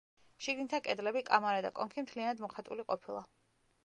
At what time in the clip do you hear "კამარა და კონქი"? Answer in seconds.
1.27-2.05